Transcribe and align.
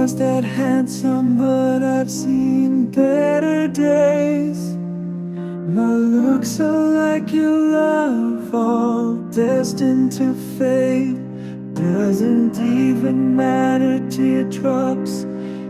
was 0.00 0.16
that 0.16 0.42
handsome, 0.44 1.36
but 1.36 1.82
I've 1.82 2.10
seen 2.10 2.90
better 2.90 3.68
days. 3.68 4.74
My 5.76 5.94
looks 5.94 6.58
are 6.60 6.88
like 7.02 7.32
your 7.32 7.58
love, 7.58 8.54
all 8.54 9.14
destined 9.30 10.12
to 10.12 10.34
fade. 10.58 11.18
Doesn't 11.74 12.56
even 12.58 13.36
matter, 13.36 14.00
teardrops, 14.08 15.24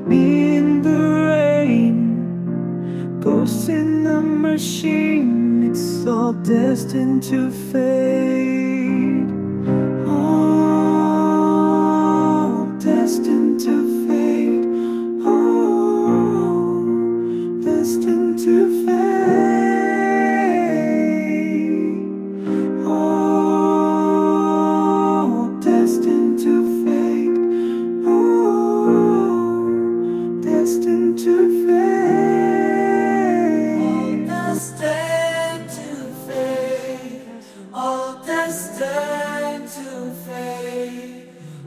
in 0.09 0.83
the 0.83 1.01
rain. 1.31 3.21
Ghosts 3.21 3.69
in 3.69 4.05
the 4.05 4.21
machine, 4.21 5.71
it's 5.71 6.07
all 6.07 6.33
destined 6.33 7.25
to 7.25 7.51
fade. 7.51 8.50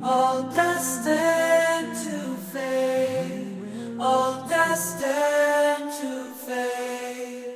All 0.04 0.44
destined 0.52 1.96
to 1.96 2.36
fade, 2.52 3.98
all 4.00 4.46
destined 4.48 5.92
to 6.02 6.26
fade. 6.34 7.56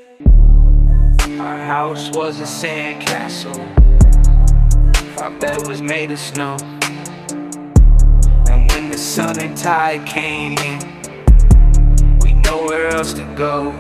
Our 1.40 1.58
house 1.58 2.10
was 2.12 2.40
a 2.40 2.44
sandcastle. 2.44 3.60
Our 5.22 5.32
bed 5.40 5.68
was 5.68 5.82
made 5.82 6.12
of 6.12 6.20
snow. 6.20 6.56
And 8.50 8.72
when 8.72 8.90
the 8.90 8.98
sun 8.98 9.40
and 9.40 9.58
tide 9.58 10.06
came 10.06 10.58
in, 10.60 10.80
we 12.22 12.34
nowhere 12.34 12.88
else 12.88 13.14
to 13.14 13.26
go. 13.36 13.72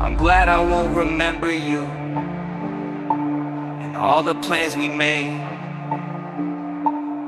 I'm 0.00 0.16
glad 0.16 0.48
I 0.48 0.60
won't 0.60 0.96
remember 0.96 1.52
you 1.52 2.05
all 3.96 4.22
the 4.22 4.34
plans 4.34 4.76
we 4.76 4.88
made. 4.88 5.40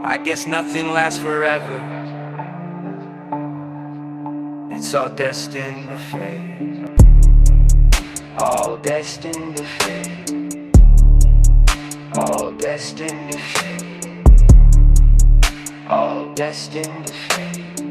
I 0.05 0.19
guess 0.23 0.47
nothing 0.47 0.93
lasts 0.93 1.19
forever. 1.19 1.81
It's 4.71 4.95
all 4.95 5.09
destined 5.09 5.89
to 5.89 5.99
fade. 5.99 6.89
All 8.39 8.77
destined 8.77 9.57
to 9.57 9.65
fade. 9.65 10.77
All 12.17 12.53
destined 12.53 13.33
to 13.33 13.39
fade. 13.39 14.29
All 15.89 16.33
destined 16.35 17.07
to 17.07 17.13
fade. 17.13 17.87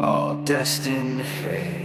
All 0.00 0.34
destined 0.36 1.18
to 1.18 1.24
fade. 1.24 1.81